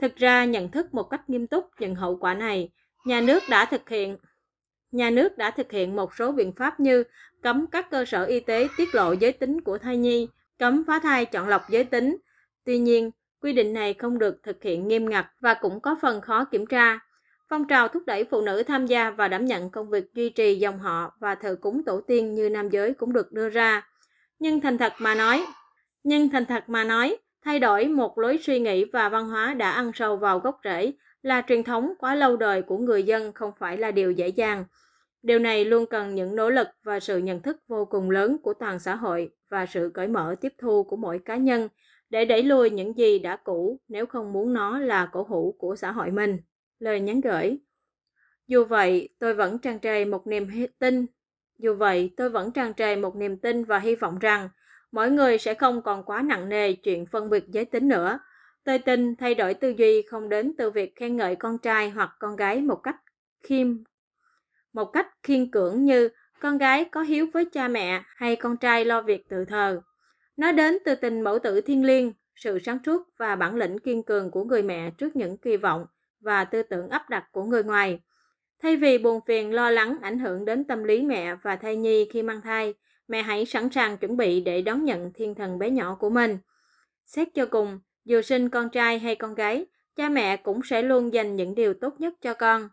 Thực 0.00 0.16
ra 0.16 0.44
nhận 0.44 0.70
thức 0.70 0.94
một 0.94 1.02
cách 1.02 1.30
nghiêm 1.30 1.46
túc 1.46 1.66
những 1.78 1.94
hậu 1.94 2.16
quả 2.16 2.34
này, 2.34 2.70
nhà 3.04 3.20
nước 3.20 3.42
đã 3.50 3.64
thực 3.64 3.88
hiện 3.88 4.16
nhà 4.92 5.10
nước 5.10 5.38
đã 5.38 5.50
thực 5.50 5.72
hiện 5.72 5.96
một 5.96 6.14
số 6.14 6.32
biện 6.32 6.52
pháp 6.52 6.80
như 6.80 7.04
cấm 7.42 7.66
các 7.66 7.90
cơ 7.90 8.04
sở 8.04 8.24
y 8.24 8.40
tế 8.40 8.68
tiết 8.76 8.94
lộ 8.94 9.12
giới 9.12 9.32
tính 9.32 9.60
của 9.60 9.78
thai 9.78 9.96
nhi, 9.96 10.28
cấm 10.58 10.84
phá 10.86 10.98
thai 10.98 11.24
chọn 11.24 11.48
lọc 11.48 11.62
giới 11.70 11.84
tính. 11.84 12.16
Tuy 12.64 12.78
nhiên, 12.78 13.10
quy 13.42 13.52
định 13.52 13.72
này 13.72 13.94
không 13.94 14.18
được 14.18 14.42
thực 14.42 14.62
hiện 14.62 14.88
nghiêm 14.88 15.10
ngặt 15.10 15.26
và 15.40 15.54
cũng 15.54 15.80
có 15.80 15.96
phần 16.02 16.20
khó 16.20 16.44
kiểm 16.44 16.66
tra. 16.66 16.98
Phong 17.48 17.68
trào 17.68 17.88
thúc 17.88 18.02
đẩy 18.06 18.24
phụ 18.24 18.40
nữ 18.40 18.62
tham 18.62 18.86
gia 18.86 19.10
và 19.10 19.28
đảm 19.28 19.44
nhận 19.44 19.70
công 19.70 19.90
việc 19.90 20.14
duy 20.14 20.30
trì 20.30 20.54
dòng 20.54 20.78
họ 20.78 21.16
và 21.20 21.34
thờ 21.34 21.56
cúng 21.60 21.82
tổ 21.86 22.00
tiên 22.00 22.34
như 22.34 22.50
nam 22.50 22.68
giới 22.68 22.94
cũng 22.94 23.12
được 23.12 23.32
đưa 23.32 23.48
ra. 23.48 23.88
Nhưng 24.38 24.60
thành 24.60 24.78
thật 24.78 24.92
mà 24.98 25.14
nói, 25.14 25.44
nhưng 26.04 26.28
thành 26.28 26.46
thật 26.46 26.64
mà 26.66 26.84
nói, 26.84 27.16
thay 27.44 27.58
đổi 27.58 27.88
một 27.88 28.18
lối 28.18 28.38
suy 28.42 28.60
nghĩ 28.60 28.84
và 28.84 29.08
văn 29.08 29.28
hóa 29.28 29.54
đã 29.54 29.70
ăn 29.70 29.90
sâu 29.94 30.16
vào 30.16 30.38
gốc 30.38 30.60
rễ 30.64 30.92
là 31.22 31.42
truyền 31.48 31.64
thống 31.64 31.92
quá 31.98 32.14
lâu 32.14 32.36
đời 32.36 32.62
của 32.62 32.78
người 32.78 33.02
dân 33.02 33.32
không 33.32 33.52
phải 33.58 33.76
là 33.76 33.90
điều 33.90 34.12
dễ 34.12 34.28
dàng. 34.28 34.64
Điều 35.22 35.38
này 35.38 35.64
luôn 35.64 35.86
cần 35.86 36.14
những 36.14 36.36
nỗ 36.36 36.50
lực 36.50 36.68
và 36.84 37.00
sự 37.00 37.18
nhận 37.18 37.42
thức 37.42 37.56
vô 37.68 37.84
cùng 37.84 38.10
lớn 38.10 38.36
của 38.42 38.54
toàn 38.54 38.78
xã 38.78 38.94
hội 38.94 39.30
và 39.50 39.66
sự 39.66 39.90
cởi 39.94 40.08
mở 40.08 40.34
tiếp 40.40 40.52
thu 40.58 40.82
của 40.82 40.96
mỗi 40.96 41.18
cá 41.18 41.36
nhân 41.36 41.68
để 42.12 42.24
đẩy 42.24 42.42
lùi 42.42 42.70
những 42.70 42.98
gì 42.98 43.18
đã 43.18 43.36
cũ 43.36 43.80
nếu 43.88 44.06
không 44.06 44.32
muốn 44.32 44.52
nó 44.52 44.78
là 44.78 45.08
cổ 45.12 45.22
hủ 45.22 45.56
của 45.58 45.76
xã 45.76 45.92
hội 45.92 46.10
mình. 46.10 46.38
Lời 46.78 47.00
nhắn 47.00 47.20
gửi 47.20 47.58
Dù 48.46 48.64
vậy, 48.64 49.08
tôi 49.18 49.34
vẫn 49.34 49.58
tràn 49.58 49.80
trề 49.80 50.04
một 50.04 50.26
niềm 50.26 50.48
tin. 50.78 51.06
Dù 51.58 51.74
vậy, 51.74 52.14
tôi 52.16 52.28
vẫn 52.28 52.52
tràn 52.52 52.74
trề 52.74 52.96
một 52.96 53.16
niềm 53.16 53.36
tin 53.36 53.64
và 53.64 53.78
hy 53.78 53.94
vọng 53.94 54.18
rằng 54.18 54.48
mọi 54.92 55.10
người 55.10 55.38
sẽ 55.38 55.54
không 55.54 55.82
còn 55.82 56.04
quá 56.04 56.22
nặng 56.22 56.48
nề 56.48 56.72
chuyện 56.72 57.06
phân 57.06 57.30
biệt 57.30 57.44
giới 57.48 57.64
tính 57.64 57.88
nữa. 57.88 58.18
Tôi 58.64 58.78
tin 58.78 59.16
thay 59.16 59.34
đổi 59.34 59.54
tư 59.54 59.68
duy 59.68 60.02
không 60.02 60.28
đến 60.28 60.52
từ 60.58 60.70
việc 60.70 60.96
khen 60.96 61.16
ngợi 61.16 61.36
con 61.36 61.58
trai 61.58 61.90
hoặc 61.90 62.10
con 62.18 62.36
gái 62.36 62.60
một 62.60 62.80
cách 62.82 62.96
khiêm 63.42 63.84
một 64.72 64.84
cách 64.84 65.06
khiên 65.22 65.50
cưỡng 65.50 65.84
như 65.84 66.08
con 66.40 66.58
gái 66.58 66.84
có 66.84 67.02
hiếu 67.02 67.26
với 67.32 67.44
cha 67.44 67.68
mẹ 67.68 68.02
hay 68.16 68.36
con 68.36 68.56
trai 68.56 68.84
lo 68.84 69.02
việc 69.02 69.28
tự 69.28 69.44
thờ. 69.44 69.82
Nó 70.36 70.52
đến 70.52 70.78
từ 70.84 70.94
tình 70.94 71.20
mẫu 71.20 71.38
tử 71.38 71.60
thiên 71.60 71.84
liêng, 71.84 72.12
sự 72.36 72.58
sáng 72.58 72.78
suốt 72.86 73.02
và 73.18 73.36
bản 73.36 73.56
lĩnh 73.56 73.78
kiên 73.78 74.02
cường 74.02 74.30
của 74.30 74.44
người 74.44 74.62
mẹ 74.62 74.90
trước 74.98 75.16
những 75.16 75.36
kỳ 75.36 75.56
vọng 75.56 75.86
và 76.20 76.44
tư 76.44 76.62
tưởng 76.62 76.88
áp 76.88 77.10
đặt 77.10 77.24
của 77.32 77.44
người 77.44 77.64
ngoài. 77.64 78.00
Thay 78.62 78.76
vì 78.76 78.98
buồn 78.98 79.20
phiền 79.26 79.54
lo 79.54 79.70
lắng 79.70 79.96
ảnh 80.02 80.18
hưởng 80.18 80.44
đến 80.44 80.64
tâm 80.64 80.84
lý 80.84 81.02
mẹ 81.02 81.34
và 81.42 81.56
thai 81.56 81.76
nhi 81.76 82.08
khi 82.12 82.22
mang 82.22 82.40
thai, 82.40 82.74
mẹ 83.08 83.22
hãy 83.22 83.46
sẵn 83.46 83.70
sàng 83.70 83.98
chuẩn 83.98 84.16
bị 84.16 84.40
để 84.40 84.62
đón 84.62 84.84
nhận 84.84 85.12
thiên 85.12 85.34
thần 85.34 85.58
bé 85.58 85.70
nhỏ 85.70 85.96
của 86.00 86.10
mình. 86.10 86.38
Xét 87.06 87.28
cho 87.34 87.46
cùng, 87.46 87.80
dù 88.04 88.22
sinh 88.22 88.48
con 88.48 88.70
trai 88.70 88.98
hay 88.98 89.14
con 89.14 89.34
gái, 89.34 89.66
cha 89.96 90.08
mẹ 90.08 90.36
cũng 90.36 90.60
sẽ 90.64 90.82
luôn 90.82 91.12
dành 91.12 91.36
những 91.36 91.54
điều 91.54 91.74
tốt 91.74 91.94
nhất 91.98 92.14
cho 92.20 92.34
con. 92.34 92.68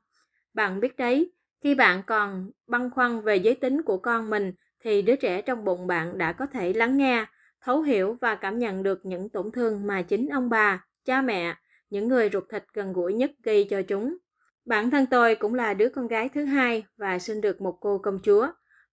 Bạn 0.54 0.80
biết 0.80 0.98
đấy, 0.98 1.32
khi 1.62 1.76
bạn 1.76 2.04
còn 2.08 2.52
băn 2.68 2.90
khoăn 2.92 3.22
về 3.22 3.36
giới 3.36 3.56
tính 3.56 3.82
của 3.82 3.98
con 3.98 4.30
mình 4.30 4.54
thì 4.84 5.02
đứa 5.02 5.16
trẻ 5.16 5.42
trong 5.42 5.66
bụng 5.66 5.88
bạn 5.88 6.18
đã 6.18 6.34
có 6.34 6.46
thể 6.46 6.74
lắng 6.74 6.98
nghe, 6.98 7.26
thấu 7.62 7.82
hiểu 7.82 8.18
và 8.22 8.36
cảm 8.36 8.60
nhận 8.60 8.84
được 8.84 9.06
những 9.06 9.30
tổn 9.30 9.52
thương 9.52 9.88
mà 9.88 10.02
chính 10.02 10.30
ông 10.30 10.50
bà, 10.50 10.86
cha 11.06 11.22
mẹ, 11.22 11.56
những 11.90 12.08
người 12.08 12.30
ruột 12.34 12.44
thịt 12.50 12.64
gần 12.74 12.94
gũi 12.94 13.14
nhất 13.14 13.32
gây 13.44 13.68
cho 13.70 13.82
chúng. 13.82 14.18
Bản 14.66 14.92
thân 14.92 15.06
tôi 15.06 15.36
cũng 15.36 15.56
là 15.56 15.74
đứa 15.74 15.90
con 15.90 16.08
gái 16.08 16.30
thứ 16.30 16.46
hai 16.46 16.84
và 16.98 17.20
sinh 17.20 17.42
được 17.42 17.62
một 17.62 17.78
cô 17.82 17.98
công 17.98 18.20
chúa. 18.24 18.48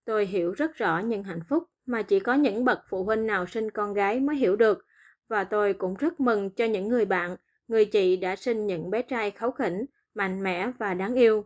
Tôi 0.04 0.26
hiểu 0.26 0.52
rất 0.52 0.76
rõ 0.76 0.98
những 0.98 1.22
hạnh 1.22 1.40
phúc 1.48 1.64
mà 1.86 2.02
chỉ 2.02 2.20
có 2.20 2.34
những 2.34 2.64
bậc 2.64 2.80
phụ 2.88 3.04
huynh 3.04 3.26
nào 3.26 3.46
sinh 3.46 3.70
con 3.70 3.94
gái 3.94 4.20
mới 4.20 4.36
hiểu 4.36 4.56
được 4.56 4.86
và 5.28 5.44
tôi 5.44 5.72
cũng 5.72 5.94
rất 5.94 6.20
mừng 6.20 6.50
cho 6.50 6.64
những 6.64 6.88
người 6.88 7.04
bạn, 7.04 7.36
người 7.68 7.84
chị 7.84 8.16
đã 8.16 8.36
sinh 8.36 8.66
những 8.66 8.90
bé 8.90 9.02
trai 9.02 9.30
kháu 9.30 9.50
khỉnh, 9.50 9.86
mạnh 10.14 10.42
mẽ 10.42 10.70
và 10.78 10.94
đáng 10.94 11.14
yêu. 11.14 11.44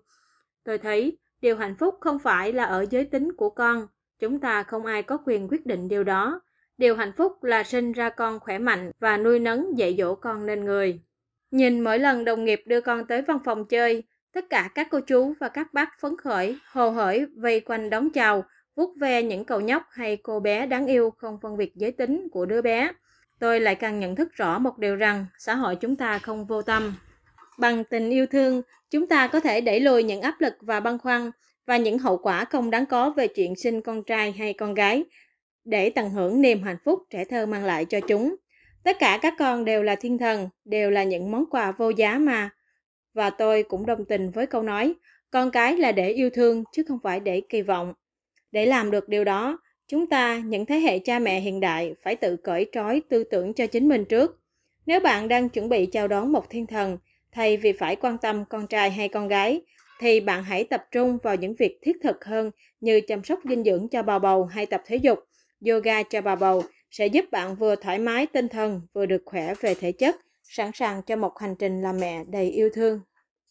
Tôi 0.65 0.79
thấy 0.79 1.19
điều 1.41 1.57
hạnh 1.57 1.77
phúc 1.79 1.95
không 2.01 2.19
phải 2.19 2.53
là 2.53 2.65
ở 2.65 2.87
giới 2.91 3.05
tính 3.05 3.33
của 3.33 3.51
con, 3.51 3.87
chúng 4.19 4.41
ta 4.41 4.63
không 4.63 4.87
ai 4.87 5.03
có 5.03 5.19
quyền 5.27 5.49
quyết 5.49 5.67
định 5.67 5.89
điều 5.89 6.05
đó. 6.05 6.41
Điều 6.81 6.97
hạnh 6.97 7.13
phúc 7.17 7.45
là 7.45 7.65
sinh 7.65 7.93
ra 7.93 8.09
con 8.09 8.41
khỏe 8.41 8.59
mạnh 8.59 8.91
và 9.01 9.17
nuôi 9.17 9.39
nấng 9.39 9.79
dạy 9.79 9.95
dỗ 9.99 10.15
con 10.15 10.47
nên 10.47 10.65
người. 10.65 11.01
Nhìn 11.51 11.81
mỗi 11.81 11.99
lần 11.99 12.25
đồng 12.25 12.45
nghiệp 12.45 12.63
đưa 12.67 12.81
con 12.81 13.07
tới 13.07 13.23
văn 13.23 13.39
phòng 13.45 13.65
chơi, 13.65 14.03
tất 14.33 14.45
cả 14.51 14.71
các 14.75 14.89
cô 14.91 15.01
chú 15.01 15.35
và 15.41 15.49
các 15.49 15.75
bác 15.75 16.01
phấn 16.01 16.17
khởi, 16.17 16.59
hồ 16.67 16.91
hởi 16.91 17.27
vây 17.37 17.61
quanh 17.61 17.91
đón 17.91 18.11
chào, 18.11 18.45
vuốt 18.77 18.97
ve 19.01 19.23
những 19.23 19.45
cậu 19.45 19.61
nhóc 19.61 19.83
hay 19.91 20.17
cô 20.17 20.41
bé 20.41 20.67
đáng 20.67 20.87
yêu 20.87 21.11
không 21.11 21.39
phân 21.43 21.57
biệt 21.57 21.73
giới 21.75 21.93
tính 21.93 22.29
của 22.33 22.47
đứa 22.47 22.63
bé. 22.63 22.91
Tôi 23.39 23.61
lại 23.61 23.75
càng 23.75 24.01
nhận 24.01 24.17
thức 24.17 24.29
rõ 24.33 24.59
một 24.59 24.79
điều 24.79 24.97
rằng 24.97 25.27
xã 25.39 25.55
hội 25.55 25.77
chúng 25.77 25.97
ta 25.97 26.19
không 26.19 26.47
vô 26.47 26.63
tâm. 26.63 26.95
Bằng 27.59 27.85
tình 27.85 28.11
yêu 28.11 28.27
thương, 28.27 28.63
chúng 28.91 29.07
ta 29.07 29.27
có 29.27 29.41
thể 29.41 29.61
đẩy 29.61 29.81
lùi 29.81 30.03
những 30.03 30.21
áp 30.21 30.41
lực 30.41 30.55
và 30.61 30.81
băn 30.81 30.99
khoăn 30.99 31.31
và 31.67 31.77
những 31.77 31.99
hậu 31.99 32.19
quả 32.19 32.45
không 32.45 32.71
đáng 32.71 32.87
có 32.87 33.11
về 33.11 33.29
chuyện 33.29 33.57
sinh 33.57 33.83
con 33.83 34.05
trai 34.05 34.33
hay 34.33 34.53
con 34.53 34.75
gái 34.75 35.05
để 35.71 35.91
tận 35.91 36.11
hưởng 36.11 36.41
niềm 36.41 36.63
hạnh 36.63 36.77
phúc 36.85 37.03
trẻ 37.11 37.25
thơ 37.25 37.47
mang 37.47 37.65
lại 37.65 37.85
cho 37.85 38.01
chúng. 38.01 38.37
Tất 38.85 38.97
cả 38.99 39.19
các 39.23 39.35
con 39.39 39.65
đều 39.65 39.83
là 39.83 39.95
thiên 39.95 40.19
thần, 40.19 40.49
đều 40.65 40.91
là 40.91 41.05
những 41.05 41.31
món 41.31 41.45
quà 41.51 41.73
vô 41.73 41.91
giá 41.91 42.19
mà. 42.19 42.51
Và 43.15 43.31
tôi 43.31 43.63
cũng 43.63 43.87
đồng 43.87 44.05
tình 44.05 44.31
với 44.31 44.47
câu 44.47 44.63
nói, 44.63 44.95
con 45.31 45.51
cái 45.51 45.77
là 45.77 45.93
để 45.93 46.11
yêu 46.11 46.31
thương 46.31 46.65
chứ 46.73 46.83
không 46.89 46.99
phải 47.03 47.21
để 47.21 47.43
kỳ 47.49 47.63
vọng. 47.63 47.95
Để 48.53 48.67
làm 48.67 48.91
được 48.91 49.09
điều 49.09 49.25
đó, 49.25 49.59
chúng 49.89 50.07
ta, 50.07 50.39
những 50.39 50.67
thế 50.67 50.79
hệ 50.79 50.99
cha 50.99 51.19
mẹ 51.19 51.41
hiện 51.41 51.61
đại, 51.61 51.95
phải 52.03 52.17
tự 52.17 52.37
cởi 52.37 52.67
trói 52.73 53.03
tư 53.09 53.25
tưởng 53.25 53.55
cho 53.55 53.67
chính 53.67 53.89
mình 53.89 54.05
trước. 54.05 54.41
Nếu 54.87 55.01
bạn 55.01 55.29
đang 55.29 55.49
chuẩn 55.49 55.69
bị 55.69 55.87
chào 55.87 56.09
đón 56.09 56.33
một 56.33 56.51
thiên 56.51 56.67
thần, 56.67 56.99
Thay 57.33 57.57
vì 57.57 57.73
phải 57.73 57.97
quan 57.97 58.19
tâm 58.19 58.45
con 58.45 58.67
trai 58.67 58.91
hay 58.91 59.09
con 59.09 59.29
gái, 59.29 59.61
thì 60.01 60.21
bạn 60.21 60.45
hãy 60.45 60.65
tập 60.65 60.85
trung 60.91 61.19
vào 61.23 61.37
những 61.37 61.55
việc 61.55 61.79
thiết 61.83 61.97
thực 62.03 62.25
hơn 62.25 62.51
như 62.81 63.01
chăm 63.01 63.25
sóc 63.25 63.39
dinh 63.45 63.65
dưỡng 63.65 63.89
cho 63.89 64.03
bà 64.03 64.19
bầu 64.19 64.45
hay 64.45 64.67
tập 64.67 64.83
thể 64.87 64.97
dục. 64.97 65.19
Yoga 65.69 66.03
cho 66.03 66.21
bà 66.21 66.37
bầu 66.37 66.63
sẽ 66.91 67.07
giúp 67.07 67.25
bạn 67.31 67.57
vừa 67.57 67.77
thoải 67.77 67.99
mái 67.99 68.27
tinh 68.27 68.49
thần, 68.49 68.81
vừa 68.95 69.07
được 69.07 69.23
khỏe 69.27 69.55
về 69.61 69.75
thể 69.75 69.93
chất, 69.93 70.17
sẵn 70.43 70.71
sàng 70.75 71.03
cho 71.03 71.17
một 71.17 71.39
hành 71.39 71.57
trình 71.59 71.83
làm 71.83 72.01
mẹ 72.01 72.25
đầy 72.25 72.51
yêu 72.51 72.71
thương. 72.75 73.01